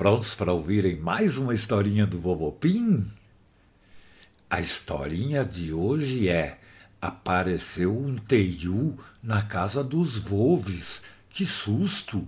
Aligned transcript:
Prontos 0.00 0.34
para 0.34 0.50
ouvirem 0.50 0.96
mais 0.96 1.36
uma 1.36 1.52
historinha 1.52 2.06
do 2.06 2.18
Vovô 2.18 2.50
Pim? 2.50 3.06
A 4.48 4.58
historinha 4.58 5.44
de 5.44 5.74
hoje 5.74 6.26
é 6.26 6.58
Apareceu 7.02 7.94
um 7.94 8.16
teiu 8.16 8.98
na 9.22 9.42
casa 9.42 9.84
dos 9.84 10.16
Volves. 10.16 11.02
Que 11.28 11.44
susto! 11.44 12.26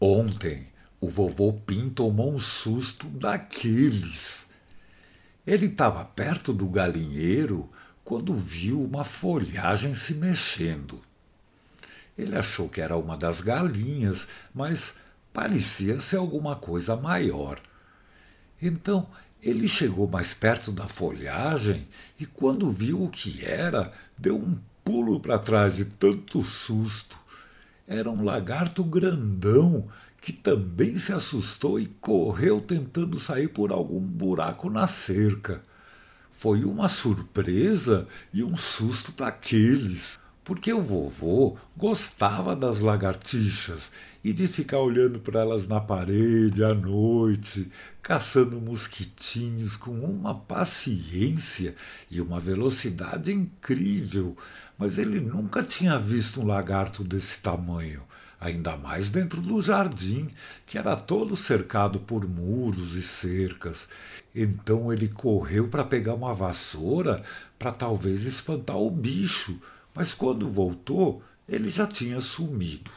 Ontem 0.00 0.66
o 0.98 1.10
vovô 1.10 1.52
Pim 1.52 1.90
tomou 1.90 2.32
um 2.32 2.40
susto 2.40 3.06
daqueles. 3.06 4.48
Ele 5.46 5.66
estava 5.66 6.02
perto 6.06 6.54
do 6.54 6.70
galinheiro 6.70 7.68
quando 8.02 8.34
viu 8.34 8.82
uma 8.82 9.04
folhagem 9.04 9.94
se 9.94 10.14
mexendo. 10.14 11.02
Ele 12.16 12.34
achou 12.34 12.66
que 12.66 12.80
era 12.80 12.96
uma 12.96 13.18
das 13.18 13.42
galinhas, 13.42 14.26
mas 14.54 14.98
Parecia 15.32 16.00
ser 16.00 16.16
alguma 16.16 16.56
coisa 16.56 16.96
maior. 16.96 17.60
Então 18.60 19.08
ele 19.42 19.68
chegou 19.68 20.06
mais 20.06 20.34
perto 20.34 20.70
da 20.70 20.86
folhagem 20.86 21.88
e, 22.18 22.26
quando 22.26 22.70
viu 22.70 23.02
o 23.02 23.08
que 23.08 23.44
era, 23.44 23.92
deu 24.18 24.36
um 24.36 24.58
pulo 24.84 25.18
para 25.18 25.38
trás 25.38 25.74
de 25.76 25.84
tanto 25.84 26.42
susto. 26.42 27.18
Era 27.86 28.10
um 28.10 28.22
lagarto 28.22 28.84
grandão 28.84 29.88
que 30.20 30.32
também 30.32 30.98
se 30.98 31.12
assustou 31.12 31.80
e 31.80 31.86
correu 31.86 32.60
tentando 32.60 33.18
sair 33.18 33.48
por 33.48 33.72
algum 33.72 34.00
buraco 34.00 34.68
na 34.68 34.86
cerca. 34.86 35.62
Foi 36.32 36.64
uma 36.64 36.88
surpresa 36.88 38.06
e 38.32 38.44
um 38.44 38.56
susto 38.56 39.12
daqueles 39.12 40.18
porque 40.50 40.72
o 40.72 40.82
vovô 40.82 41.56
gostava 41.76 42.56
das 42.56 42.80
lagartixas 42.80 43.88
e 44.24 44.32
de 44.32 44.48
ficar 44.48 44.80
olhando 44.80 45.20
para 45.20 45.42
elas 45.42 45.68
na 45.68 45.80
parede 45.80 46.64
à 46.64 46.74
noite, 46.74 47.70
caçando 48.02 48.60
mosquitinhos 48.60 49.76
com 49.76 49.92
uma 49.92 50.34
paciência 50.34 51.76
e 52.10 52.20
uma 52.20 52.40
velocidade 52.40 53.32
incrível, 53.32 54.36
mas 54.76 54.98
ele 54.98 55.20
nunca 55.20 55.62
tinha 55.62 55.96
visto 56.00 56.40
um 56.40 56.46
lagarto 56.46 57.04
desse 57.04 57.40
tamanho, 57.40 58.02
ainda 58.40 58.76
mais 58.76 59.08
dentro 59.08 59.40
do 59.40 59.62
jardim, 59.62 60.30
que 60.66 60.76
era 60.76 60.96
todo 60.96 61.36
cercado 61.36 62.00
por 62.00 62.28
muros 62.28 62.96
e 62.96 63.02
cercas. 63.02 63.88
Então 64.34 64.92
ele 64.92 65.06
correu 65.06 65.68
para 65.68 65.84
pegar 65.84 66.14
uma 66.14 66.34
vassoura 66.34 67.22
para 67.56 67.70
talvez 67.70 68.24
espantar 68.24 68.78
o 68.78 68.90
bicho 68.90 69.56
mas 69.94 70.14
quando 70.14 70.50
voltou, 70.50 71.22
ele 71.48 71.70
já 71.70 71.86
tinha 71.86 72.20
sumido. 72.20 72.90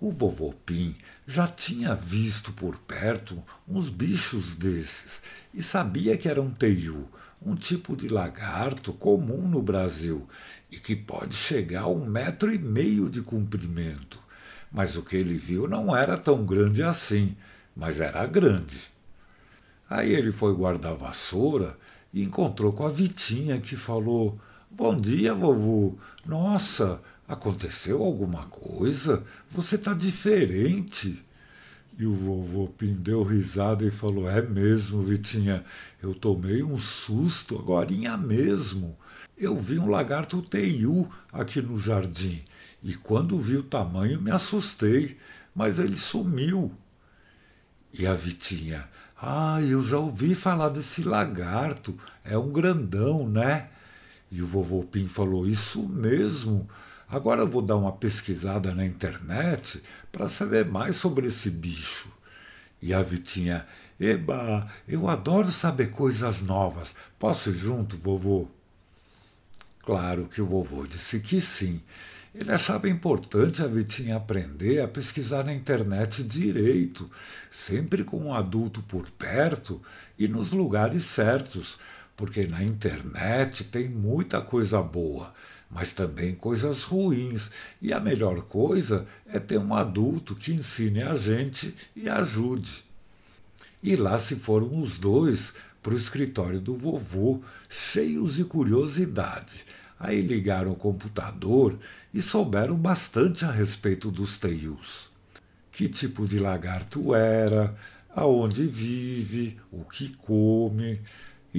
O 0.00 0.12
vovô 0.12 0.52
Pim 0.64 0.94
já 1.26 1.48
tinha 1.48 1.94
visto 1.94 2.52
por 2.52 2.76
perto 2.78 3.42
uns 3.66 3.88
bichos 3.90 4.54
desses 4.54 5.20
e 5.52 5.62
sabia 5.62 6.16
que 6.16 6.28
era 6.28 6.40
um 6.40 6.50
teiu, 6.50 7.08
um 7.42 7.56
tipo 7.56 7.96
de 7.96 8.08
lagarto 8.08 8.92
comum 8.92 9.48
no 9.48 9.60
Brasil 9.60 10.28
e 10.70 10.78
que 10.78 10.94
pode 10.94 11.34
chegar 11.34 11.82
a 11.82 11.88
um 11.88 12.04
metro 12.04 12.52
e 12.54 12.58
meio 12.58 13.10
de 13.10 13.22
comprimento. 13.22 14.20
Mas 14.70 14.96
o 14.96 15.02
que 15.02 15.16
ele 15.16 15.36
viu 15.36 15.66
não 15.66 15.96
era 15.96 16.16
tão 16.16 16.44
grande 16.44 16.82
assim, 16.82 17.36
mas 17.74 18.00
era 18.00 18.26
grande. 18.26 18.80
Aí 19.88 20.14
ele 20.14 20.30
foi 20.30 20.54
guardar 20.54 20.92
a 20.92 20.96
vassoura 20.96 21.74
e 22.12 22.22
encontrou 22.22 22.72
com 22.72 22.86
a 22.86 22.90
Vitinha, 22.90 23.60
que 23.60 23.76
falou: 23.76 24.38
Bom 24.70 25.00
dia, 25.00 25.34
vovô. 25.34 25.96
Nossa, 26.26 27.00
aconteceu 27.26 28.02
alguma 28.02 28.46
coisa? 28.46 29.24
Você 29.50 29.76
está 29.76 29.94
diferente. 29.94 31.24
E 31.98 32.04
o 32.04 32.14
vovô 32.14 32.68
pindeu 32.68 33.22
risada 33.22 33.84
e 33.84 33.90
falou: 33.90 34.28
É 34.28 34.42
mesmo, 34.42 35.02
Vitinha, 35.02 35.64
eu 36.02 36.14
tomei 36.14 36.62
um 36.62 36.76
susto 36.76 37.58
agorinha 37.58 38.16
mesmo. 38.16 38.96
Eu 39.36 39.58
vi 39.58 39.78
um 39.78 39.88
lagarto 39.88 40.42
teiu 40.42 41.10
aqui 41.32 41.62
no 41.62 41.78
jardim 41.78 42.42
e 42.82 42.94
quando 42.94 43.38
vi 43.38 43.56
o 43.56 43.62
tamanho 43.62 44.20
me 44.20 44.30
assustei, 44.30 45.16
mas 45.54 45.78
ele 45.78 45.96
sumiu. 45.96 46.70
E 47.92 48.06
a 48.06 48.12
Vitinha: 48.12 48.86
Ah, 49.20 49.62
eu 49.62 49.82
já 49.82 49.98
ouvi 49.98 50.34
falar 50.34 50.68
desse 50.68 51.02
lagarto, 51.02 51.98
é 52.22 52.36
um 52.36 52.52
grandão, 52.52 53.26
né? 53.26 53.70
E 54.30 54.42
o 54.42 54.46
vovô 54.46 54.82
Pim 54.82 55.08
falou: 55.08 55.46
Isso 55.46 55.82
mesmo. 55.88 56.68
Agora 57.08 57.46
vou 57.46 57.62
dar 57.62 57.76
uma 57.76 57.92
pesquisada 57.92 58.74
na 58.74 58.84
internet 58.84 59.82
para 60.12 60.28
saber 60.28 60.66
mais 60.66 60.96
sobre 60.96 61.28
esse 61.28 61.50
bicho. 61.50 62.10
E 62.82 62.92
a 62.92 63.02
Vitinha: 63.02 63.66
Eba, 63.98 64.70
eu 64.86 65.08
adoro 65.08 65.50
saber 65.50 65.90
coisas 65.90 66.40
novas. 66.40 66.94
Posso 67.18 67.50
ir 67.50 67.54
junto, 67.54 67.96
vovô? 67.96 68.46
Claro 69.82 70.26
que 70.26 70.42
o 70.42 70.46
vovô 70.46 70.86
disse 70.86 71.18
que 71.18 71.40
sim. 71.40 71.80
Ele 72.34 72.52
achava 72.52 72.88
importante 72.88 73.62
a 73.62 73.66
Vitinha 73.66 74.16
aprender 74.16 74.80
a 74.80 74.86
pesquisar 74.86 75.42
na 75.44 75.52
internet 75.52 76.22
direito, 76.22 77.10
sempre 77.50 78.04
com 78.04 78.18
um 78.18 78.34
adulto 78.34 78.82
por 78.82 79.10
perto 79.12 79.80
e 80.18 80.28
nos 80.28 80.50
lugares 80.50 81.04
certos 81.04 81.78
porque 82.18 82.48
na 82.48 82.64
internet 82.64 83.62
tem 83.62 83.88
muita 83.88 84.40
coisa 84.40 84.82
boa, 84.82 85.32
mas 85.70 85.92
também 85.92 86.34
coisas 86.34 86.82
ruins, 86.82 87.48
e 87.80 87.92
a 87.92 88.00
melhor 88.00 88.42
coisa 88.42 89.06
é 89.24 89.38
ter 89.38 89.56
um 89.56 89.72
adulto 89.72 90.34
que 90.34 90.52
ensine 90.52 91.00
a 91.00 91.14
gente 91.14 91.72
e 91.94 92.08
ajude. 92.08 92.82
E 93.80 93.94
lá 93.94 94.18
se 94.18 94.34
foram 94.34 94.82
os 94.82 94.98
dois 94.98 95.52
para 95.80 95.94
o 95.94 95.96
escritório 95.96 96.60
do 96.60 96.74
vovô, 96.74 97.40
cheios 97.68 98.34
de 98.34 98.42
curiosidades. 98.42 99.64
Aí 100.00 100.20
ligaram 100.20 100.72
o 100.72 100.76
computador 100.76 101.78
e 102.12 102.20
souberam 102.20 102.74
bastante 102.74 103.44
a 103.44 103.50
respeito 103.52 104.10
dos 104.10 104.38
teius. 104.38 105.08
Que 105.70 105.88
tipo 105.88 106.26
de 106.26 106.40
lagarto 106.40 107.14
era, 107.14 107.76
aonde 108.10 108.66
vive, 108.66 109.56
o 109.70 109.84
que 109.84 110.08
come, 110.16 111.00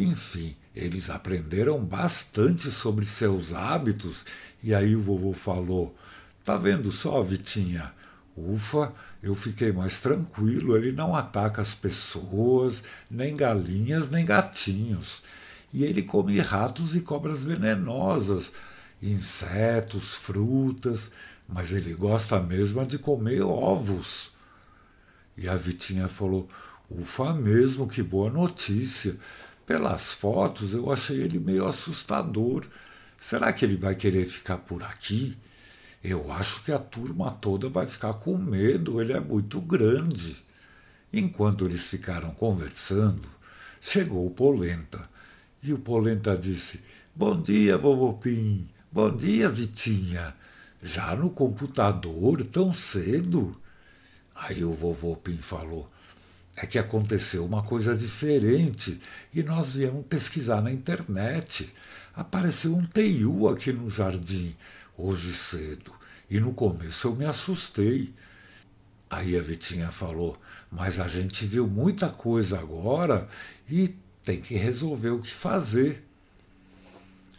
enfim, 0.03 0.55
eles 0.75 1.09
aprenderam 1.09 1.83
bastante 1.83 2.69
sobre 2.69 3.05
seus 3.05 3.53
hábitos 3.53 4.25
e 4.61 4.73
aí 4.73 4.95
o 4.95 5.01
vovô 5.01 5.33
falou: 5.33 5.95
Tá 6.43 6.57
vendo 6.57 6.91
só, 6.91 7.21
Vitinha? 7.21 7.91
Ufa, 8.35 8.93
eu 9.21 9.35
fiquei 9.35 9.71
mais 9.71 9.99
tranquilo, 9.99 10.77
ele 10.77 10.91
não 10.91 11.15
ataca 11.15 11.61
as 11.61 11.73
pessoas, 11.73 12.83
nem 13.09 13.35
galinhas, 13.35 14.09
nem 14.09 14.25
gatinhos. 14.25 15.21
E 15.73 15.83
ele 15.83 16.01
come 16.01 16.39
ratos 16.39 16.95
e 16.95 17.01
cobras 17.01 17.43
venenosas, 17.43 18.51
insetos, 19.01 20.15
frutas, 20.15 21.11
mas 21.47 21.71
ele 21.71 21.93
gosta 21.93 22.39
mesmo 22.39 22.85
de 22.85 22.97
comer 22.97 23.41
ovos. 23.41 24.31
E 25.37 25.47
a 25.47 25.55
Vitinha 25.55 26.07
falou: 26.07 26.49
Ufa 26.89 27.33
mesmo, 27.33 27.87
que 27.87 28.01
boa 28.01 28.29
notícia. 28.29 29.15
Pelas 29.69 30.13
fotos 30.13 30.73
eu 30.73 30.91
achei 30.91 31.21
ele 31.21 31.37
meio 31.37 31.67
assustador. 31.67 32.65
Será 33.19 33.53
que 33.53 33.63
ele 33.63 33.77
vai 33.77 33.93
querer 33.93 34.25
ficar 34.25 34.57
por 34.57 34.81
aqui? 34.81 35.37
Eu 36.03 36.31
acho 36.31 36.63
que 36.63 36.71
a 36.71 36.79
turma 36.79 37.29
toda 37.29 37.69
vai 37.69 37.85
ficar 37.85 38.15
com 38.15 38.35
medo, 38.35 38.99
ele 38.99 39.13
é 39.13 39.19
muito 39.19 39.61
grande. 39.61 40.35
Enquanto 41.13 41.65
eles 41.65 41.87
ficaram 41.87 42.31
conversando, 42.31 43.29
chegou 43.79 44.25
o 44.25 44.31
Polenta. 44.31 45.07
E 45.61 45.71
o 45.71 45.77
Polenta 45.77 46.35
disse: 46.35 46.81
Bom 47.15 47.39
dia, 47.39 47.77
vovô 47.77 48.13
Pim. 48.13 48.67
Bom 48.91 49.15
dia, 49.15 49.49
Vitinha. 49.49 50.33
Já 50.81 51.15
no 51.15 51.29
computador, 51.29 52.43
tão 52.45 52.73
cedo? 52.73 53.55
Aí 54.33 54.63
o 54.63 54.73
vovô 54.73 55.15
Pim 55.15 55.37
falou: 55.37 55.87
é 56.61 56.65
que 56.65 56.77
aconteceu 56.77 57.45
uma 57.45 57.63
coisa 57.63 57.95
diferente 57.95 58.99
e 59.33 59.41
nós 59.41 59.75
viemos 59.75 60.05
pesquisar 60.05 60.61
na 60.61 60.69
internet. 60.69 61.73
Apareceu 62.13 62.75
um 62.75 62.85
teiu 62.85 63.47
aqui 63.47 63.71
no 63.71 63.89
jardim 63.89 64.53
hoje 64.97 65.33
cedo 65.33 65.93
e 66.29 66.37
no 66.37 66.53
começo 66.53 67.07
eu 67.07 67.15
me 67.15 67.23
assustei. 67.23 68.13
Aí 69.09 69.37
a 69.37 69.41
Vitinha 69.41 69.89
falou: 69.89 70.37
Mas 70.69 70.99
a 70.99 71.07
gente 71.07 71.45
viu 71.45 71.65
muita 71.65 72.09
coisa 72.09 72.59
agora 72.59 73.29
e 73.69 73.95
tem 74.25 74.41
que 74.41 74.55
resolver 74.55 75.11
o 75.11 75.21
que 75.21 75.33
fazer. 75.33 76.03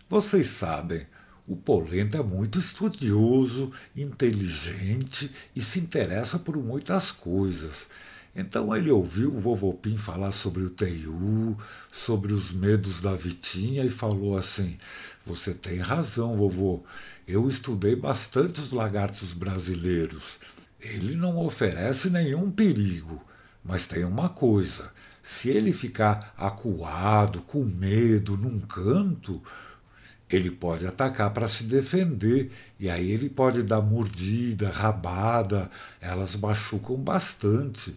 Vocês 0.09 0.49
sabem, 0.49 1.07
o 1.47 1.55
Polenta 1.55 2.19
é 2.19 2.23
muito 2.23 2.59
estudioso, 2.59 3.71
inteligente 3.95 5.31
e 5.55 5.61
se 5.61 5.79
interessa 5.79 6.39
por 6.39 6.57
muitas 6.57 7.13
coisas. 7.13 7.87
Então 8.35 8.75
ele 8.77 8.91
ouviu 8.91 9.35
o 9.35 9.41
vovô 9.41 9.75
Pim 9.75 9.97
falar 9.97 10.31
sobre 10.31 10.63
o 10.63 10.71
Teiu, 10.71 11.57
sobre 11.91 12.33
os 12.33 12.53
medos 12.53 13.01
da 13.01 13.15
Vitinha 13.15 13.85
e 13.85 13.91
falou 13.91 14.37
assim: 14.37 14.79
Você 15.27 15.53
tem 15.53 15.79
razão, 15.79 16.37
vovô. 16.37 16.85
Eu 17.27 17.49
estudei 17.49 17.97
bastante 17.97 18.61
os 18.61 18.71
lagartos 18.71 19.33
brasileiros. 19.33 20.39
Ele 20.81 21.15
não 21.17 21.39
oferece 21.39 22.09
nenhum 22.09 22.51
perigo, 22.51 23.23
mas 23.65 23.87
tem 23.87 24.05
uma 24.05 24.29
coisa: 24.29 24.91
se 25.23 25.51
ele 25.51 25.73
ficar 25.73 26.33
acuado, 26.37 27.41
com 27.43 27.65
medo, 27.65 28.37
num 28.37 28.61
canto, 28.61 29.43
ele 30.37 30.51
pode 30.51 30.87
atacar 30.87 31.33
para 31.33 31.49
se 31.49 31.65
defender, 31.65 32.53
e 32.79 32.89
aí 32.89 33.11
ele 33.11 33.29
pode 33.29 33.63
dar 33.63 33.81
mordida, 33.81 34.71
rabada, 34.71 35.71
elas 36.01 36.37
machucam 36.37 36.97
bastante. 36.97 37.97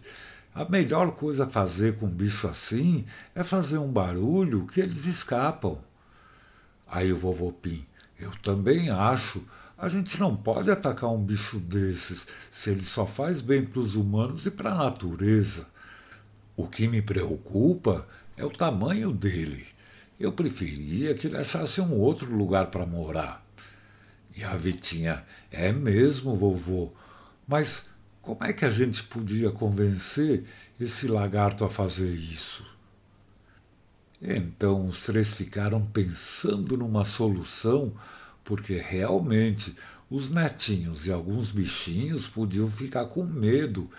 A 0.54 0.64
melhor 0.64 1.12
coisa 1.12 1.44
a 1.44 1.50
fazer 1.50 1.96
com 1.96 2.06
um 2.06 2.10
bicho 2.10 2.46
assim 2.46 3.04
é 3.34 3.42
fazer 3.42 3.78
um 3.78 3.90
barulho 3.90 4.66
que 4.66 4.80
eles 4.80 5.04
escapam. 5.06 5.78
Aí 6.86 7.12
o 7.12 7.16
vovô 7.16 7.50
Pim, 7.50 7.84
eu 8.18 8.30
também 8.42 8.90
acho. 8.90 9.42
A 9.76 9.88
gente 9.88 10.18
não 10.20 10.36
pode 10.36 10.70
atacar 10.70 11.10
um 11.10 11.24
bicho 11.24 11.58
desses 11.58 12.26
se 12.50 12.70
ele 12.70 12.84
só 12.84 13.04
faz 13.04 13.40
bem 13.40 13.64
para 13.64 13.80
os 13.80 13.96
humanos 13.96 14.46
e 14.46 14.50
para 14.50 14.70
a 14.70 14.76
natureza. 14.76 15.66
O 16.56 16.68
que 16.68 16.86
me 16.86 17.02
preocupa 17.02 18.06
é 18.36 18.44
o 18.44 18.50
tamanho 18.50 19.12
dele. 19.12 19.73
Eu 20.18 20.32
preferia 20.32 21.14
que 21.14 21.26
ele 21.26 21.36
achasse 21.36 21.80
um 21.80 21.98
outro 21.98 22.34
lugar 22.34 22.70
para 22.70 22.86
morar. 22.86 23.44
E 24.36 24.42
a 24.42 24.56
Vitinha, 24.56 25.24
é 25.50 25.72
mesmo, 25.72 26.36
vovô, 26.36 26.92
mas 27.46 27.84
como 28.20 28.42
é 28.42 28.52
que 28.52 28.64
a 28.64 28.70
gente 28.70 29.02
podia 29.02 29.50
convencer 29.50 30.44
esse 30.80 31.06
lagarto 31.06 31.64
a 31.64 31.70
fazer 31.70 32.12
isso? 32.12 32.64
Então 34.20 34.88
os 34.88 35.04
três 35.04 35.34
ficaram 35.34 35.84
pensando 35.84 36.76
numa 36.76 37.04
solução, 37.04 37.92
porque 38.42 38.78
realmente 38.78 39.76
os 40.10 40.30
netinhos 40.30 41.06
e 41.06 41.12
alguns 41.12 41.50
bichinhos 41.50 42.26
podiam 42.26 42.70
ficar 42.70 43.06
com 43.06 43.24
medo. 43.24 43.90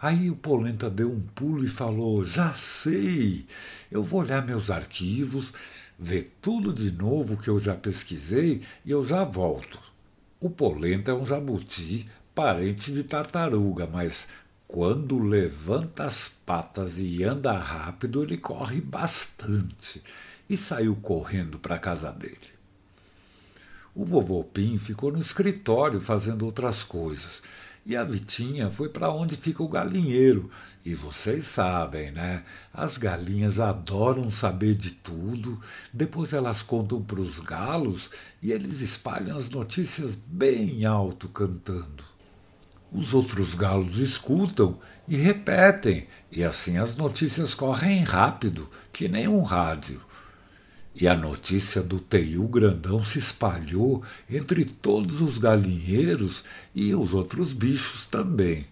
Aí 0.00 0.30
o 0.30 0.36
Polenta 0.36 0.88
deu 0.88 1.10
um 1.10 1.20
pulo 1.20 1.64
e 1.64 1.68
falou: 1.68 2.24
Já 2.24 2.54
sei, 2.54 3.44
eu 3.90 4.02
vou 4.02 4.20
olhar 4.20 4.46
meus 4.46 4.70
arquivos, 4.70 5.52
ver 5.98 6.32
tudo 6.40 6.72
de 6.72 6.90
novo 6.90 7.36
que 7.36 7.48
eu 7.48 7.58
já 7.58 7.74
pesquisei 7.74 8.62
e 8.84 8.90
eu 8.90 9.04
já 9.04 9.24
volto. 9.24 9.78
O 10.40 10.48
Polenta 10.48 11.10
é 11.10 11.14
um 11.14 11.26
jabuti, 11.26 12.08
parente 12.32 12.92
de 12.92 13.02
tartaruga, 13.02 13.88
mas 13.88 14.28
quando 14.68 15.18
levanta 15.18 16.04
as 16.04 16.28
patas 16.28 16.98
e 16.98 17.24
anda 17.24 17.58
rápido, 17.58 18.22
ele 18.22 18.36
corre 18.36 18.80
bastante 18.80 20.00
e 20.48 20.56
saiu 20.56 20.94
correndo 20.94 21.58
para 21.58 21.74
a 21.74 21.80
casa 21.80 22.12
dele. 22.12 22.36
O 23.94 24.04
vovô 24.04 24.44
Pim 24.44 24.78
ficou 24.78 25.10
no 25.10 25.18
escritório 25.18 26.00
fazendo 26.00 26.46
outras 26.46 26.84
coisas. 26.84 27.42
E 27.88 27.96
a 27.96 28.04
Vitinha 28.04 28.70
foi 28.70 28.90
para 28.90 29.10
onde 29.10 29.34
fica 29.34 29.62
o 29.62 29.68
galinheiro. 29.68 30.50
E 30.84 30.94
vocês 30.94 31.46
sabem, 31.46 32.10
né? 32.10 32.44
As 32.70 32.98
galinhas 32.98 33.58
adoram 33.58 34.30
saber 34.30 34.74
de 34.74 34.90
tudo. 34.90 35.58
Depois 35.90 36.34
elas 36.34 36.60
contam 36.60 37.00
para 37.00 37.18
os 37.18 37.40
galos 37.40 38.10
e 38.42 38.52
eles 38.52 38.82
espalham 38.82 39.38
as 39.38 39.48
notícias 39.48 40.14
bem 40.14 40.84
alto 40.84 41.30
cantando. 41.30 42.04
Os 42.92 43.14
outros 43.14 43.54
galos 43.54 43.96
escutam 43.96 44.78
e 45.08 45.16
repetem, 45.16 46.06
e 46.30 46.44
assim 46.44 46.76
as 46.76 46.94
notícias 46.94 47.54
correm 47.54 48.02
rápido, 48.02 48.68
que 48.92 49.08
nem 49.08 49.26
um 49.26 49.40
rádio. 49.40 49.98
E 51.00 51.06
a 51.06 51.14
notícia 51.14 51.80
do 51.80 52.00
Teiu 52.00 52.42
Grandão 52.48 53.04
se 53.04 53.20
espalhou 53.20 54.02
entre 54.28 54.64
todos 54.64 55.22
os 55.22 55.38
galinheiros 55.38 56.42
e 56.74 56.92
os 56.92 57.14
outros 57.14 57.52
bichos 57.52 58.04
também. 58.06 58.66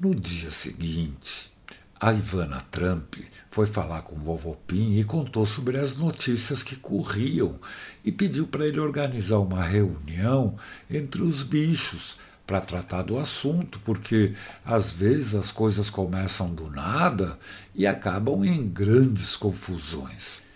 No 0.00 0.14
dia 0.14 0.50
seguinte, 0.50 1.52
a 2.00 2.10
Ivana 2.10 2.64
Trump 2.70 3.16
foi 3.50 3.66
falar 3.66 4.00
com 4.00 4.16
o 4.16 4.20
vovô 4.20 4.54
Pim 4.66 4.96
e 4.96 5.04
contou 5.04 5.44
sobre 5.44 5.76
as 5.76 5.94
notícias 5.94 6.62
que 6.62 6.74
corriam 6.74 7.60
e 8.02 8.10
pediu 8.10 8.46
para 8.46 8.66
ele 8.66 8.80
organizar 8.80 9.40
uma 9.40 9.62
reunião 9.62 10.56
entre 10.88 11.20
os 11.20 11.42
bichos 11.42 12.16
para 12.46 12.62
tratar 12.62 13.02
do 13.02 13.18
assunto, 13.18 13.78
porque 13.80 14.34
às 14.64 14.90
vezes 14.90 15.34
as 15.34 15.52
coisas 15.52 15.90
começam 15.90 16.54
do 16.54 16.70
nada 16.70 17.38
e 17.74 17.86
acabam 17.86 18.42
em 18.42 18.66
grandes 18.66 19.36
confusões. 19.36 20.47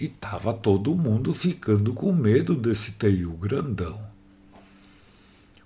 E 0.00 0.06
estava 0.06 0.54
todo 0.54 0.94
mundo 0.94 1.34
ficando 1.34 1.92
com 1.92 2.10
medo 2.10 2.54
desse 2.54 2.92
teiu 2.92 3.32
grandão. 3.32 4.00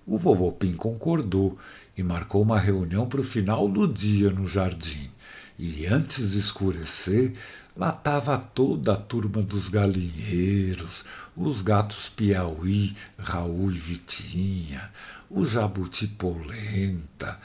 O 0.04 0.18
vovô 0.18 0.50
Pim 0.50 0.72
concordou 0.72 1.56
e 1.96 2.02
marcou 2.02 2.42
uma 2.42 2.58
reunião 2.58 3.06
para 3.06 3.20
o 3.20 3.24
final 3.24 3.68
do 3.68 3.86
dia 3.86 4.30
no 4.30 4.46
jardim. 4.48 5.08
E 5.56 5.86
antes 5.86 6.32
de 6.32 6.40
escurecer, 6.40 7.34
lá 7.76 7.90
estava 7.90 8.36
toda 8.36 8.94
a 8.94 8.96
turma 8.96 9.40
dos 9.40 9.68
galinheiros, 9.68 11.04
os 11.36 11.62
gatos 11.62 12.08
Piauí, 12.08 12.96
Raul 13.16 13.70
e 13.70 13.78
Vitinha, 13.78 14.90
o 15.30 15.44
jabuti 15.44 16.08
polenta, 16.08 17.38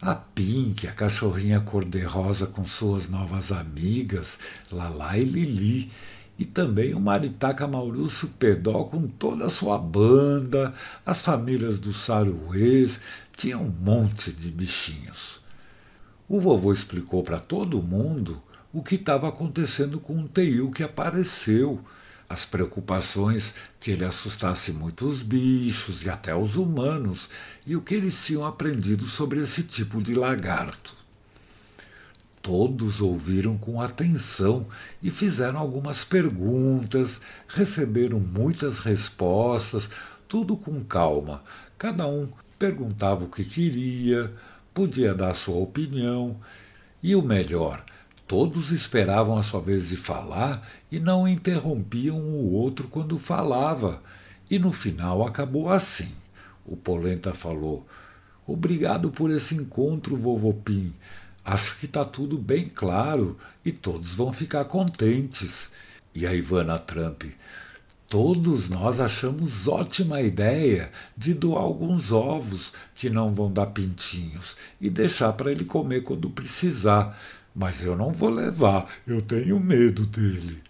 a 0.00 0.14
Pink, 0.14 0.86
a 0.86 0.92
cachorrinha 0.92 1.60
cor-de-rosa 1.60 2.46
com 2.46 2.64
suas 2.64 3.08
novas 3.08 3.50
amigas, 3.50 4.38
Lalá 4.70 5.18
e 5.18 5.24
Lili, 5.24 5.90
e 6.38 6.44
também 6.44 6.94
o 6.94 7.00
Maritaca 7.00 7.66
Maurício 7.66 8.28
Pedó 8.38 8.84
com 8.84 9.06
toda 9.06 9.46
a 9.46 9.50
sua 9.50 9.78
banda, 9.78 10.74
as 11.04 11.22
famílias 11.22 11.78
dos 11.78 12.04
saruês, 12.04 13.00
tinha 13.36 13.58
um 13.58 13.68
monte 13.68 14.30
de 14.32 14.50
bichinhos. 14.50 15.40
O 16.28 16.40
vovô 16.40 16.72
explicou 16.72 17.22
para 17.22 17.38
todo 17.38 17.82
mundo 17.82 18.42
o 18.72 18.82
que 18.82 18.96
estava 18.96 19.28
acontecendo 19.28 19.98
com 19.98 20.20
o 20.20 20.28
Teiu 20.28 20.70
que 20.70 20.82
apareceu, 20.82 21.80
as 22.28 22.44
preocupações 22.44 23.54
que 23.78 23.92
ele 23.92 24.04
assustasse 24.04 24.72
muito 24.72 25.06
os 25.06 25.22
bichos 25.22 26.02
e 26.04 26.10
até 26.10 26.34
os 26.34 26.56
humanos, 26.56 27.28
e 27.64 27.76
o 27.76 27.80
que 27.80 27.94
eles 27.94 28.24
tinham 28.26 28.44
aprendido 28.44 29.06
sobre 29.06 29.40
esse 29.40 29.62
tipo 29.62 30.02
de 30.02 30.12
lagarto. 30.12 31.05
Todos 32.46 33.00
ouviram 33.00 33.58
com 33.58 33.80
atenção 33.80 34.68
e 35.02 35.10
fizeram 35.10 35.58
algumas 35.58 36.04
perguntas, 36.04 37.20
receberam 37.48 38.20
muitas 38.20 38.78
respostas, 38.78 39.90
tudo 40.28 40.56
com 40.56 40.84
calma. 40.84 41.42
Cada 41.76 42.06
um 42.06 42.28
perguntava 42.56 43.24
o 43.24 43.28
que 43.28 43.44
queria, 43.44 44.32
podia 44.72 45.12
dar 45.12 45.34
sua 45.34 45.56
opinião, 45.56 46.36
e 47.02 47.16
o 47.16 47.20
melhor, 47.20 47.84
Todos 48.28 48.72
esperavam 48.72 49.38
a 49.38 49.42
sua 49.42 49.60
vez 49.60 49.88
de 49.88 49.96
falar 49.96 50.68
e 50.90 50.98
não 50.98 51.28
interrompiam 51.28 52.18
o 52.18 52.52
outro 52.52 52.88
quando 52.88 53.18
falava. 53.18 54.02
E 54.50 54.58
no 54.58 54.72
final 54.72 55.24
acabou 55.24 55.70
assim. 55.70 56.10
O 56.64 56.76
Polenta 56.76 57.32
falou: 57.32 57.86
Obrigado 58.44 59.12
por 59.12 59.30
esse 59.30 59.54
encontro, 59.54 60.16
vovô 60.16 60.52
Pim. 60.52 60.92
Acho 61.48 61.78
que 61.78 61.86
está 61.86 62.04
tudo 62.04 62.36
bem 62.36 62.68
claro 62.68 63.38
e 63.64 63.70
todos 63.70 64.16
vão 64.16 64.32
ficar 64.32 64.64
contentes. 64.64 65.70
E 66.12 66.26
a 66.26 66.34
Ivana 66.34 66.76
Trump: 66.76 67.22
Todos 68.08 68.68
nós 68.68 68.98
achamos 68.98 69.68
ótima 69.68 70.20
ideia 70.20 70.90
de 71.16 71.32
doar 71.32 71.62
alguns 71.62 72.10
ovos 72.10 72.72
que 72.96 73.08
não 73.08 73.32
vão 73.32 73.52
dar 73.52 73.66
pintinhos 73.66 74.56
e 74.80 74.90
deixar 74.90 75.34
para 75.34 75.52
ele 75.52 75.64
comer 75.64 76.02
quando 76.02 76.28
precisar. 76.28 77.16
Mas 77.54 77.80
eu 77.80 77.94
não 77.94 78.10
vou 78.10 78.30
levar, 78.30 78.88
eu 79.06 79.22
tenho 79.22 79.60
medo 79.60 80.04
dele. 80.04 80.60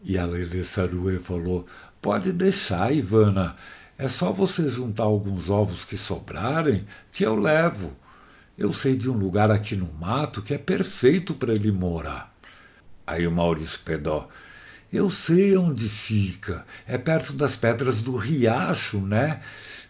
E 0.00 0.16
a 0.16 0.24
Lele 0.24 0.62
Saruê 0.62 1.18
falou: 1.18 1.66
Pode 2.00 2.32
deixar, 2.32 2.94
Ivana. 2.94 3.56
É 3.98 4.06
só 4.06 4.30
você 4.30 4.68
juntar 4.68 5.02
alguns 5.02 5.50
ovos 5.50 5.84
que 5.84 5.96
sobrarem 5.96 6.86
que 7.10 7.26
eu 7.26 7.34
levo. 7.34 7.96
Eu 8.58 8.72
sei 8.72 8.96
de 8.96 9.08
um 9.08 9.16
lugar 9.16 9.52
aqui 9.52 9.76
no 9.76 9.88
mato 10.00 10.42
que 10.42 10.52
é 10.52 10.58
perfeito 10.58 11.32
para 11.32 11.54
ele 11.54 11.70
morar. 11.70 12.34
Aí 13.06 13.24
o 13.24 13.30
Maurício 13.30 13.78
Pedó. 13.84 14.28
Eu 14.92 15.10
sei 15.10 15.56
onde 15.56 15.88
fica. 15.88 16.66
É 16.84 16.98
perto 16.98 17.34
das 17.34 17.54
pedras 17.54 18.02
do 18.02 18.16
riacho, 18.16 19.00
né? 19.00 19.42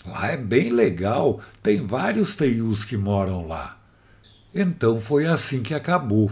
Lá 0.05 0.29
é 0.29 0.37
bem 0.37 0.69
legal. 0.69 1.41
Tem 1.63 1.87
vários 1.87 2.37
teius 2.37 2.85
que 2.85 2.95
moram 2.95 3.49
lá. 3.49 3.79
Então 4.55 5.01
foi 5.01 5.27
assim 5.27 5.63
que 5.63 5.73
acabou. 5.73 6.31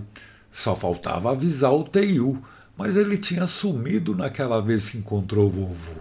Só 0.52 0.76
faltava 0.76 1.33
avisar 1.33 1.73
o 1.73 1.85
Teiu, 1.85 2.43
mas 2.76 2.99
ele 2.99 3.16
tinha 3.16 3.47
sumido 3.47 4.14
naquela 4.14 4.61
vez 4.61 4.90
que 4.90 4.99
encontrou 4.99 5.47
o 5.47 5.50
vovô. 5.50 6.00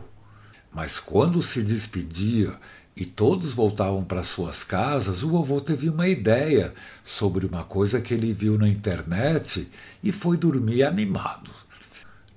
Mas 0.74 1.00
quando 1.00 1.42
se 1.42 1.62
despedia 1.62 2.58
e 2.96 3.06
todos 3.06 3.54
voltavam 3.54 4.04
para 4.04 4.24
suas 4.24 4.64
casas, 4.64 5.22
o 5.22 5.30
vovô 5.30 5.60
teve 5.60 5.90
uma 5.90 6.08
ideia 6.08 6.74
sobre 7.04 7.46
uma 7.46 7.64
coisa 7.64 8.00
que 8.00 8.14
ele 8.14 8.32
viu 8.32 8.58
na 8.58 8.70
internet 8.70 9.70
e 10.02 10.12
foi 10.12 10.38
dormir 10.38 10.84
animado. 10.84 11.52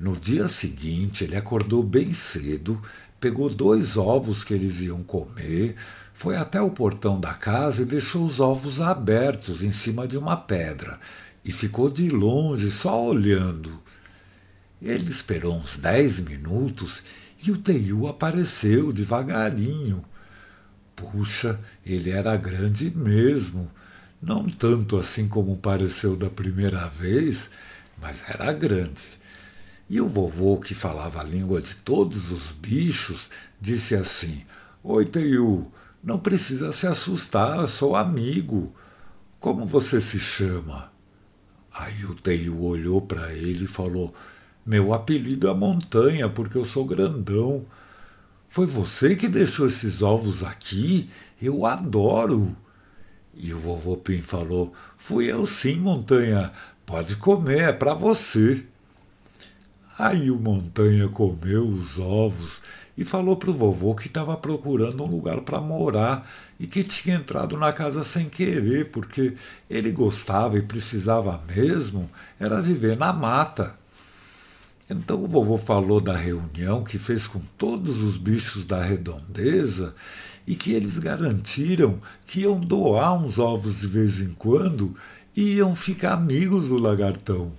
No 0.00 0.16
dia 0.16 0.48
seguinte, 0.48 1.22
ele 1.22 1.36
acordou 1.36 1.82
bem 1.82 2.12
cedo, 2.12 2.80
pegou 3.20 3.48
dois 3.48 3.96
ovos 3.96 4.42
que 4.42 4.52
eles 4.52 4.80
iam 4.80 5.02
comer, 5.04 5.76
foi 6.14 6.36
até 6.36 6.60
o 6.60 6.70
portão 6.70 7.20
da 7.20 7.34
casa 7.34 7.82
e 7.82 7.84
deixou 7.84 8.26
os 8.26 8.40
ovos 8.40 8.80
abertos 8.80 9.62
em 9.62 9.70
cima 9.70 10.08
de 10.08 10.18
uma 10.18 10.36
pedra 10.36 10.98
e 11.44 11.52
ficou 11.52 11.88
de 11.88 12.08
longe 12.10 12.72
só 12.72 13.04
olhando. 13.04 13.78
Ele 14.82 15.08
esperou 15.10 15.56
uns 15.56 15.76
dez 15.76 16.18
minutos 16.18 17.02
e 17.44 17.52
o 17.52 17.58
Teiu 17.58 18.08
apareceu 18.08 18.92
devagarinho. 18.92 20.04
Puxa, 20.98 21.60
ele 21.86 22.10
era 22.10 22.36
grande 22.36 22.90
mesmo. 22.90 23.70
Não 24.20 24.50
tanto 24.50 24.98
assim 24.98 25.28
como 25.28 25.56
pareceu 25.56 26.16
da 26.16 26.28
primeira 26.28 26.88
vez, 26.88 27.48
mas 28.00 28.24
era 28.28 28.52
grande. 28.52 29.04
E 29.88 30.00
o 30.00 30.08
vovô, 30.08 30.58
que 30.58 30.74
falava 30.74 31.20
a 31.20 31.24
língua 31.24 31.62
de 31.62 31.76
todos 31.76 32.32
os 32.32 32.50
bichos, 32.50 33.30
disse 33.60 33.94
assim: 33.94 34.42
Oi, 34.82 35.06
Teiu, 35.06 35.72
não 36.02 36.18
precisa 36.18 36.72
se 36.72 36.86
assustar, 36.86 37.68
sou 37.68 37.94
amigo. 37.94 38.74
Como 39.38 39.64
você 39.66 40.00
se 40.00 40.18
chama? 40.18 40.90
Aí 41.72 42.04
o 42.04 42.14
Teiu 42.16 42.60
olhou 42.60 43.00
para 43.00 43.32
ele 43.32 43.64
e 43.64 43.68
falou: 43.68 44.12
Meu 44.66 44.92
apelido 44.92 45.48
é 45.48 45.54
Montanha, 45.54 46.28
porque 46.28 46.58
eu 46.58 46.64
sou 46.64 46.84
grandão. 46.84 47.64
Foi 48.48 48.66
você 48.66 49.14
que 49.14 49.28
deixou 49.28 49.66
esses 49.66 50.02
ovos 50.02 50.42
aqui? 50.42 51.10
Eu 51.40 51.66
adoro. 51.66 52.56
E 53.34 53.52
o 53.52 53.58
vovô 53.58 53.96
Pim 53.96 54.20
falou: 54.20 54.72
Fui 54.96 55.30
eu 55.30 55.46
sim, 55.46 55.76
Montanha. 55.76 56.52
Pode 56.84 57.16
comer, 57.16 57.68
é 57.68 57.72
para 57.72 57.94
você. 57.94 58.64
Aí 59.98 60.30
o 60.30 60.36
Montanha 60.36 61.08
comeu 61.08 61.66
os 61.66 61.98
ovos 61.98 62.62
e 62.96 63.04
falou 63.04 63.36
para 63.36 63.50
o 63.50 63.54
vovô 63.54 63.94
que 63.94 64.08
estava 64.08 64.36
procurando 64.36 65.04
um 65.04 65.06
lugar 65.06 65.40
para 65.42 65.60
morar 65.60 66.28
e 66.58 66.66
que 66.66 66.82
tinha 66.82 67.16
entrado 67.16 67.56
na 67.56 67.72
casa 67.72 68.02
sem 68.02 68.28
querer, 68.28 68.90
porque 68.90 69.36
ele 69.68 69.90
gostava 69.92 70.58
e 70.58 70.62
precisava 70.62 71.40
mesmo 71.46 72.10
era 72.40 72.60
viver 72.60 72.96
na 72.96 73.12
mata. 73.12 73.76
Então 74.90 75.22
o 75.22 75.28
vovô 75.28 75.58
falou 75.58 76.00
da 76.00 76.16
reunião 76.16 76.82
que 76.82 76.98
fez 76.98 77.26
com 77.26 77.40
todos 77.58 77.98
os 77.98 78.16
bichos 78.16 78.64
da 78.64 78.82
redondeza 78.82 79.94
e 80.46 80.54
que 80.54 80.72
eles 80.72 80.98
garantiram 80.98 82.00
que 82.26 82.40
iam 82.40 82.58
doar 82.58 83.22
uns 83.22 83.38
ovos 83.38 83.80
de 83.80 83.86
vez 83.86 84.18
em 84.20 84.30
quando 84.30 84.96
e 85.36 85.56
iam 85.56 85.74
ficar 85.76 86.14
amigos 86.14 86.68
do 86.68 86.78
lagartão. 86.78 87.52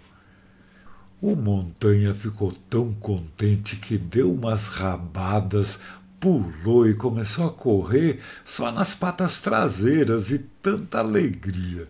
O 1.22 1.36
Montanha 1.36 2.16
ficou 2.16 2.52
tão 2.70 2.94
contente 2.94 3.76
que 3.76 3.98
deu 3.98 4.34
umas 4.34 4.70
rabadas, 4.70 5.78
pulou 6.20 6.88
e 6.88 6.94
começou 6.94 7.48
a 7.48 7.52
correr 7.52 8.20
só 8.44 8.72
nas 8.72 8.94
patas 8.94 9.40
traseiras 9.42 10.30
e 10.30 10.40
tanta 10.40 11.00
alegria. 11.00 11.88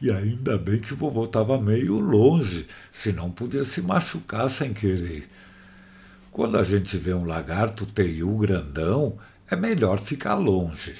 E 0.00 0.10
ainda 0.10 0.56
bem 0.56 0.78
que 0.78 0.94
o 0.94 0.96
vovô 0.96 1.24
estava 1.24 1.60
meio 1.60 1.98
longe, 1.98 2.66
senão 2.90 3.30
podia 3.30 3.64
se 3.64 3.80
machucar 3.82 4.48
sem 4.50 4.72
querer. 4.72 5.28
Quando 6.30 6.56
a 6.58 6.64
gente 6.64 6.96
vê 6.96 7.12
um 7.12 7.24
lagarto 7.24 7.84
teiu 7.84 8.36
grandão, 8.38 9.18
é 9.50 9.54
melhor 9.54 10.00
ficar 10.00 10.34
longe. 10.34 10.94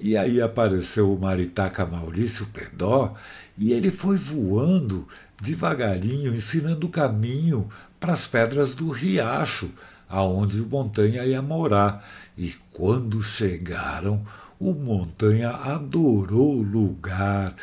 E 0.00 0.16
aí 0.16 0.40
apareceu 0.40 1.12
o 1.12 1.18
maritaca 1.18 1.84
Maurício 1.84 2.46
Pedó 2.52 3.16
e 3.56 3.72
ele 3.72 3.90
foi 3.90 4.16
voando 4.16 5.08
devagarinho, 5.40 6.34
ensinando 6.34 6.86
o 6.86 6.90
caminho 6.90 7.68
para 7.98 8.12
as 8.12 8.26
pedras 8.26 8.74
do 8.74 8.90
riacho, 8.90 9.72
aonde 10.08 10.60
o 10.60 10.66
Montanha 10.66 11.24
ia 11.24 11.42
morar. 11.42 12.04
E 12.36 12.54
quando 12.72 13.22
chegaram, 13.22 14.24
o 14.58 14.72
Montanha 14.72 15.50
adorou 15.50 16.56
o 16.56 16.62
lugar, 16.62 17.54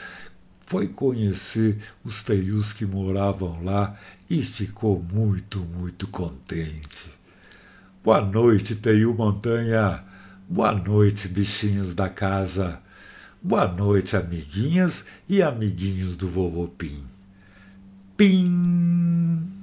foi 0.66 0.88
conhecer 0.88 1.78
os 2.04 2.24
teius 2.24 2.74
que 2.74 2.86
moravam 2.86 3.64
lá 3.64 3.98
e 4.30 4.42
ficou 4.44 5.02
muito, 5.02 5.60
muito 5.60 6.08
contente. 6.08 7.10
Boa 8.04 8.22
noite, 8.22 8.76
Teiu 8.76 9.14
Montanha. 9.14 10.04
Boa 10.48 10.72
noite, 10.74 11.28
bichinhos 11.28 11.96
da 11.96 12.08
casa. 12.08 12.80
Boa 13.42 13.68
noite, 13.68 14.16
amiguinhas 14.16 15.04
e 15.28 15.42
amiguinhos 15.42 16.16
do 16.16 16.28
vovô 16.28 16.68
Pim. 16.68 17.04
Pim! 18.18 19.56